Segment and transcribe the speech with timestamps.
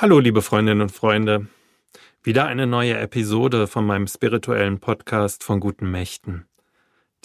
[0.00, 1.46] Hallo, liebe Freundinnen und Freunde.
[2.22, 6.46] Wieder eine neue Episode von meinem spirituellen Podcast von guten Mächten,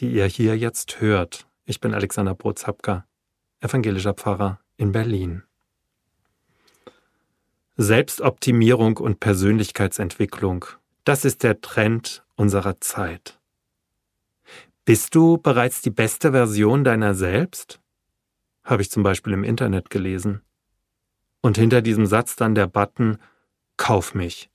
[0.00, 1.46] die ihr hier jetzt hört.
[1.66, 3.06] Ich bin Alexander Brotzapka,
[3.60, 5.44] evangelischer Pfarrer in Berlin.
[7.76, 10.64] Selbstoptimierung und Persönlichkeitsentwicklung,
[11.04, 13.38] das ist der Trend unserer Zeit.
[14.84, 17.80] Bist du bereits die beste Version deiner selbst?
[18.64, 20.40] Habe ich zum Beispiel im Internet gelesen
[21.44, 23.18] und hinter diesem Satz dann der Button
[23.76, 24.48] Kauf mich,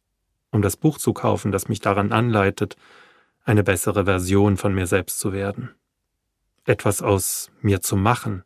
[0.49, 2.77] um das Buch zu kaufen, das mich daran anleitet,
[3.43, 5.75] eine bessere Version von mir selbst zu werden.
[6.65, 8.43] Etwas aus mir zu machen,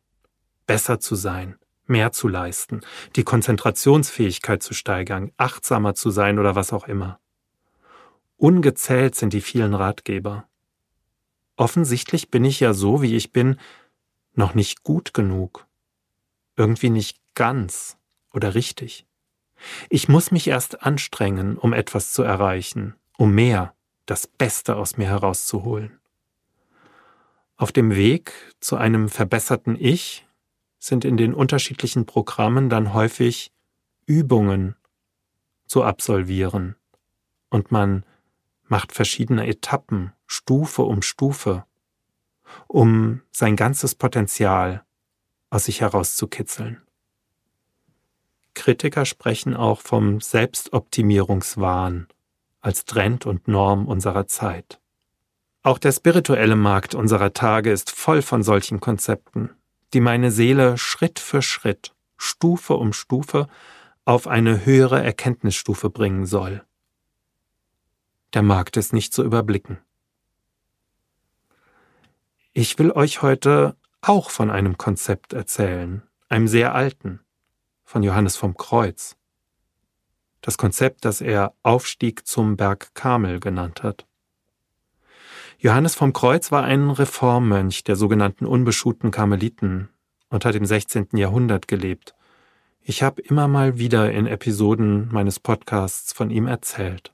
[0.67, 2.81] besser zu sein, mehr zu leisten,
[3.15, 7.21] die Konzentrationsfähigkeit zu steigern, achtsamer zu sein oder was auch immer.
[8.35, 10.49] Ungezählt sind die vielen Ratgeber.
[11.55, 13.57] Offensichtlich bin ich ja so, wie ich bin,
[14.33, 15.65] noch nicht gut genug,
[16.57, 17.97] irgendwie nicht ganz
[18.33, 19.05] oder richtig.
[19.89, 23.73] Ich muss mich erst anstrengen, um etwas zu erreichen, um mehr,
[24.05, 25.99] das Beste aus mir herauszuholen.
[27.55, 30.27] Auf dem Weg zu einem verbesserten Ich
[30.79, 33.53] sind in den unterschiedlichen Programmen dann häufig
[34.05, 34.75] Übungen
[35.65, 36.75] zu absolvieren
[37.49, 38.05] und man
[38.63, 41.65] macht verschiedene Etappen, Stufe um Stufe,
[42.67, 44.83] um sein ganzes Potenzial
[45.49, 46.82] aus sich herauszukitzeln.
[48.53, 52.07] Kritiker sprechen auch vom Selbstoptimierungswahn
[52.61, 54.79] als Trend und Norm unserer Zeit.
[55.63, 59.49] Auch der spirituelle Markt unserer Tage ist voll von solchen Konzepten,
[59.93, 63.47] die meine Seele Schritt für Schritt, Stufe um Stufe
[64.05, 66.63] auf eine höhere Erkenntnisstufe bringen soll.
[68.33, 69.77] Der Markt ist nicht zu überblicken.
[72.51, 77.21] Ich will euch heute auch von einem Konzept erzählen, einem sehr alten,
[77.93, 79.15] von Johannes vom Kreuz.
[80.41, 84.07] Das Konzept, das er Aufstieg zum Berg Kamel genannt hat.
[85.59, 89.89] Johannes vom Kreuz war ein Reformmönch der sogenannten unbeschuhten Karmeliten
[90.29, 91.09] und hat im 16.
[91.13, 92.15] Jahrhundert gelebt.
[92.81, 97.13] Ich habe immer mal wieder in Episoden meines Podcasts von ihm erzählt.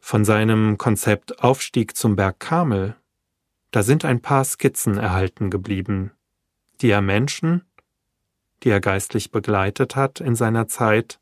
[0.00, 2.96] Von seinem Konzept Aufstieg zum Berg Kamel,
[3.70, 6.10] da sind ein paar Skizzen erhalten geblieben,
[6.80, 7.66] die er Menschen
[8.62, 11.18] die er geistlich begleitet hat in seiner Zeit,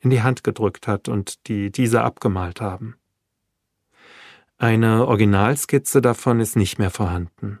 [0.00, 2.96] in die Hand gedrückt hat und die diese abgemalt haben.
[4.58, 7.58] Eine Originalskizze davon ist nicht mehr vorhanden.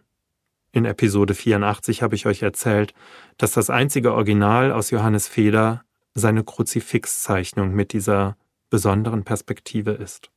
[0.70, 2.94] In Episode 84 habe ich euch erzählt,
[3.36, 5.84] dass das einzige Original aus Johannes Feder
[6.14, 8.36] seine Kruzifixzeichnung mit dieser
[8.70, 10.30] besonderen Perspektive ist.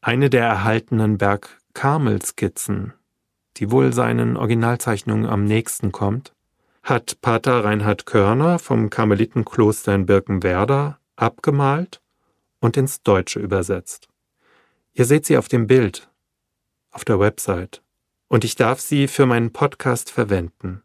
[0.00, 2.92] Eine der erhaltenen Berg Karmel-Skizzen,
[3.56, 6.35] die wohl seinen Originalzeichnungen am nächsten kommt,
[6.86, 12.00] hat Pater Reinhard Körner vom Karmelitenkloster in Birkenwerder abgemalt
[12.60, 14.06] und ins Deutsche übersetzt.
[14.94, 16.08] Ihr seht sie auf dem Bild,
[16.92, 17.82] auf der Website,
[18.28, 20.84] und ich darf sie für meinen Podcast verwenden.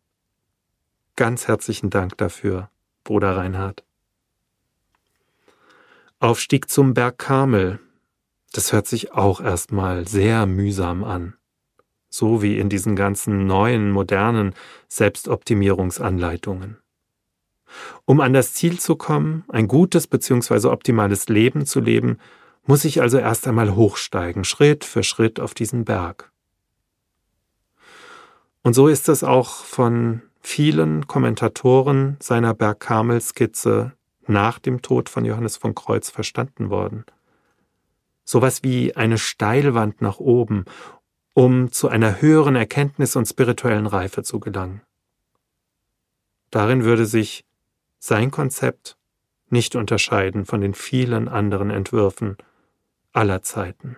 [1.15, 2.71] Ganz herzlichen Dank dafür,
[3.03, 3.83] Bruder Reinhard.
[6.19, 7.79] Aufstieg zum Berg Karmel.
[8.53, 11.35] Das hört sich auch erstmal sehr mühsam an
[12.11, 14.53] so wie in diesen ganzen neuen, modernen
[14.89, 16.77] Selbstoptimierungsanleitungen.
[18.05, 20.67] Um an das Ziel zu kommen, ein gutes bzw.
[20.67, 22.19] optimales Leben zu leben,
[22.65, 26.31] muss ich also erst einmal hochsteigen, Schritt für Schritt auf diesen Berg.
[28.61, 33.93] Und so ist es auch von vielen Kommentatoren seiner Bergkamel-Skizze
[34.27, 37.05] nach dem Tod von Johannes von Kreuz verstanden worden.
[38.23, 40.65] Sowas wie eine Steilwand nach oben
[41.33, 44.81] um zu einer höheren Erkenntnis und spirituellen Reife zu gelangen.
[46.49, 47.45] Darin würde sich
[47.99, 48.97] sein Konzept
[49.49, 52.37] nicht unterscheiden von den vielen anderen Entwürfen
[53.13, 53.97] aller Zeiten.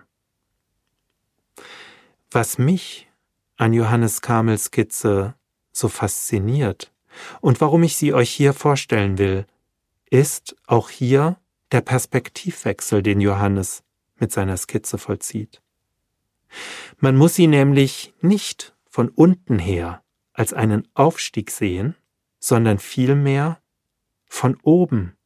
[2.30, 3.08] Was mich
[3.56, 5.34] an Johannes Kamels Skizze
[5.72, 6.92] so fasziniert
[7.40, 9.46] und warum ich sie euch hier vorstellen will,
[10.10, 11.38] ist auch hier
[11.72, 13.82] der Perspektivwechsel, den Johannes
[14.16, 15.63] mit seiner Skizze vollzieht.
[16.98, 20.02] Man muss sie nämlich nicht von unten her
[20.32, 21.94] als einen Aufstieg sehen,
[22.38, 23.60] sondern vielmehr
[24.26, 25.16] von oben,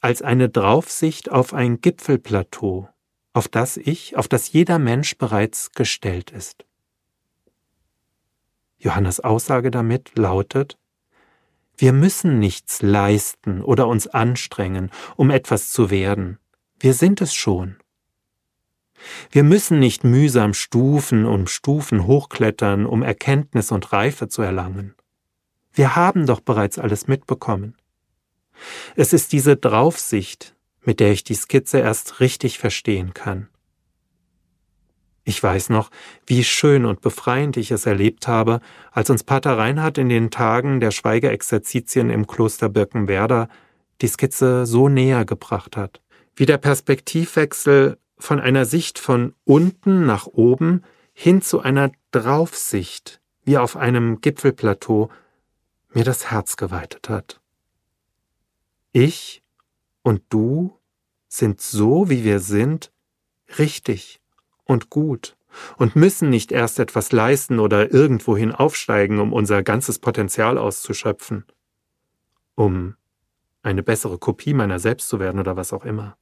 [0.00, 2.88] als eine Draufsicht auf ein Gipfelplateau,
[3.32, 6.66] auf das ich, auf das jeder Mensch bereits gestellt ist.
[8.78, 10.78] Johannes Aussage damit lautet,
[11.76, 16.38] wir müssen nichts leisten oder uns anstrengen, um etwas zu werden.
[16.78, 17.76] Wir sind es schon.
[19.30, 24.94] Wir müssen nicht mühsam Stufen um Stufen hochklettern, um Erkenntnis und Reife zu erlangen.
[25.72, 27.76] Wir haben doch bereits alles mitbekommen.
[28.94, 33.48] Es ist diese Draufsicht, mit der ich die Skizze erst richtig verstehen kann.
[35.24, 35.90] Ich weiß noch,
[36.26, 38.60] wie schön und befreiend ich es erlebt habe,
[38.92, 43.48] als uns Pater Reinhardt in den Tagen der Schweigeexerzitien im Kloster Birkenwerder
[44.02, 46.02] die Skizze so näher gebracht hat.
[46.36, 50.82] Wie der Perspektivwechsel von einer Sicht von unten nach oben
[51.12, 55.10] hin zu einer Draufsicht, wie auf einem Gipfelplateau,
[55.92, 57.40] mir das Herz geweitet hat.
[58.92, 59.42] Ich
[60.02, 60.78] und du
[61.28, 62.92] sind so, wie wir sind,
[63.58, 64.20] richtig
[64.64, 65.36] und gut
[65.76, 71.44] und müssen nicht erst etwas leisten oder irgendwohin aufsteigen, um unser ganzes Potenzial auszuschöpfen,
[72.54, 72.96] um
[73.62, 76.16] eine bessere Kopie meiner selbst zu werden oder was auch immer.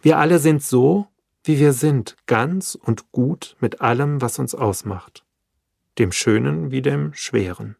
[0.00, 1.08] Wir alle sind so,
[1.44, 5.24] wie wir sind, ganz und gut mit allem, was uns ausmacht,
[5.98, 7.76] dem Schönen wie dem Schweren.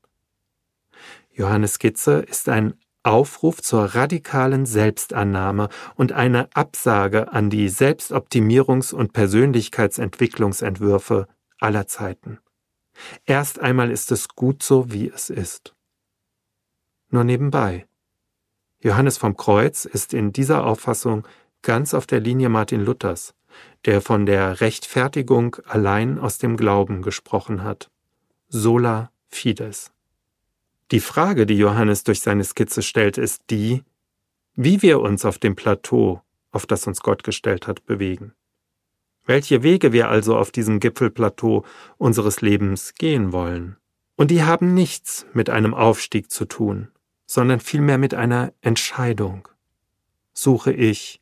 [1.32, 9.12] Johannes Skizze ist ein Aufruf zur radikalen Selbstannahme und eine Absage an die Selbstoptimierungs- und
[9.12, 11.26] Persönlichkeitsentwicklungsentwürfe
[11.58, 12.38] aller Zeiten.
[13.26, 15.74] Erst einmal ist es gut so, wie es ist.
[17.10, 17.86] Nur nebenbei.
[18.80, 21.26] Johannes vom Kreuz ist in dieser Auffassung
[21.62, 23.34] ganz auf der Linie Martin Luthers,
[23.84, 27.90] der von der Rechtfertigung allein aus dem Glauben gesprochen hat.
[28.48, 29.92] Sola fides.
[30.90, 33.82] Die Frage, die Johannes durch seine Skizze stellt, ist die,
[34.54, 36.22] wie wir uns auf dem Plateau,
[36.52, 38.32] auf das uns Gott gestellt hat, bewegen.
[39.26, 41.64] Welche Wege wir also auf diesem Gipfelplateau
[41.96, 43.76] unseres Lebens gehen wollen.
[44.16, 46.88] Und die haben nichts mit einem Aufstieg zu tun,
[47.26, 49.48] sondern vielmehr mit einer Entscheidung.
[50.34, 51.20] Suche ich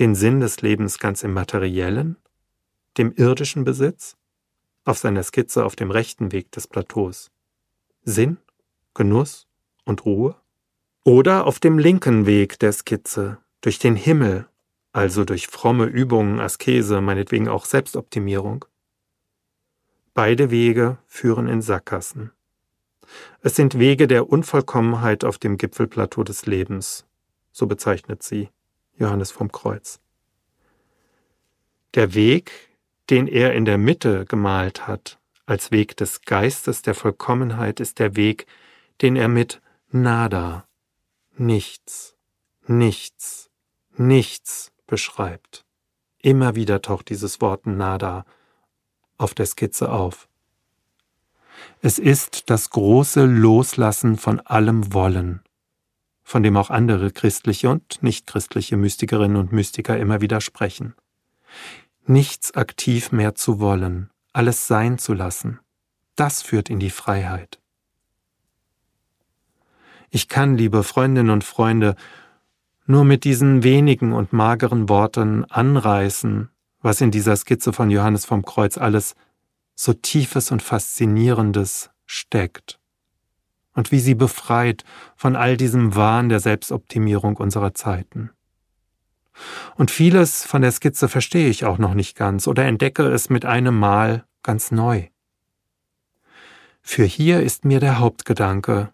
[0.00, 2.16] den Sinn des Lebens ganz im materiellen,
[2.96, 4.16] dem irdischen Besitz,
[4.86, 7.30] auf seiner Skizze auf dem rechten Weg des Plateaus.
[8.02, 8.38] Sinn,
[8.94, 9.46] Genuss
[9.84, 10.36] und Ruhe?
[11.04, 14.48] Oder auf dem linken Weg der Skizze, durch den Himmel,
[14.92, 18.64] also durch fromme Übungen, Askese, meinetwegen auch Selbstoptimierung?
[20.14, 22.32] Beide Wege führen in Sackgassen.
[23.42, 27.04] Es sind Wege der Unvollkommenheit auf dem Gipfelplateau des Lebens,
[27.52, 28.48] so bezeichnet sie
[29.00, 29.98] Johannes vom Kreuz.
[31.94, 32.52] Der Weg,
[33.08, 38.14] den er in der Mitte gemalt hat, als Weg des Geistes der Vollkommenheit ist der
[38.14, 38.46] Weg,
[39.02, 39.60] den er mit
[39.90, 40.64] nada,
[41.36, 42.14] nichts,
[42.68, 43.50] nichts,
[43.96, 45.64] nichts beschreibt.
[46.22, 48.24] Immer wieder taucht dieses Wort nada
[49.16, 50.28] auf der Skizze auf.
[51.82, 55.42] Es ist das große Loslassen von allem Wollen,
[56.30, 60.94] von dem auch andere christliche und nichtchristliche Mystikerinnen und Mystiker immer wieder sprechen.
[62.06, 65.58] Nichts aktiv mehr zu wollen, alles sein zu lassen,
[66.14, 67.58] das führt in die Freiheit.
[70.10, 71.96] Ich kann, liebe Freundinnen und Freunde,
[72.86, 76.48] nur mit diesen wenigen und mageren Worten anreißen,
[76.80, 79.16] was in dieser Skizze von Johannes vom Kreuz alles
[79.74, 82.80] so Tiefes und Faszinierendes steckt
[83.74, 84.84] und wie sie befreit
[85.16, 88.30] von all diesem Wahn der Selbstoptimierung unserer Zeiten.
[89.76, 93.44] Und vieles von der Skizze verstehe ich auch noch nicht ganz oder entdecke es mit
[93.44, 95.08] einem Mal ganz neu.
[96.82, 98.92] Für hier ist mir der Hauptgedanke,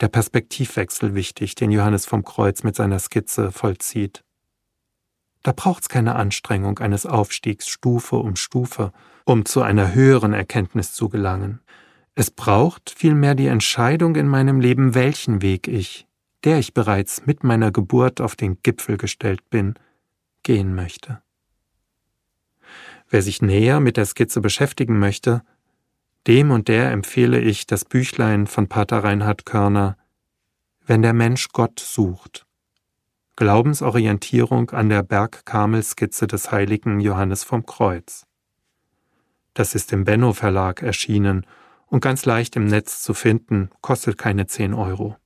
[0.00, 4.24] der Perspektivwechsel wichtig, den Johannes vom Kreuz mit seiner Skizze vollzieht.
[5.42, 8.92] Da braucht's keine Anstrengung eines Aufstiegs Stufe um Stufe,
[9.24, 11.60] um zu einer höheren Erkenntnis zu gelangen.
[12.20, 16.06] Es braucht vielmehr die Entscheidung in meinem Leben, welchen Weg ich,
[16.44, 19.72] der ich bereits mit meiner Geburt auf den Gipfel gestellt bin,
[20.42, 21.22] gehen möchte.
[23.08, 25.40] Wer sich näher mit der Skizze beschäftigen möchte,
[26.26, 29.96] dem und der empfehle ich das Büchlein von Pater Reinhard Körner
[30.84, 32.44] Wenn der Mensch Gott sucht.
[33.36, 38.26] Glaubensorientierung an der Bergkamelskizze des heiligen Johannes vom Kreuz.
[39.54, 41.46] Das ist im Benno Verlag erschienen
[41.90, 45.16] und ganz leicht im Netz zu finden, kostet keine 10 Euro.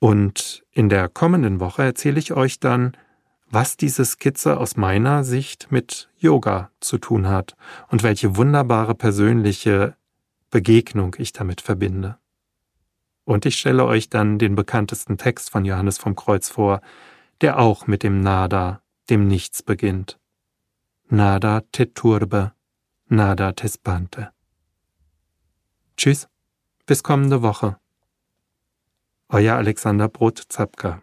[0.00, 2.96] Und in der kommenden Woche erzähle ich euch dann,
[3.50, 7.56] was diese Skizze aus meiner Sicht mit Yoga zu tun hat
[7.88, 9.96] und welche wunderbare persönliche
[10.50, 12.16] Begegnung ich damit verbinde.
[13.24, 16.80] Und ich stelle euch dann den bekanntesten Text von Johannes vom Kreuz vor,
[17.42, 20.18] der auch mit dem Nada, dem Nichts beginnt.
[21.08, 22.52] Nada te turbe,
[23.08, 24.30] nada te spante.
[26.00, 26.28] Tschüss,
[26.86, 27.78] bis kommende Woche.
[29.28, 31.02] Euer Alexander Brot-Zapka.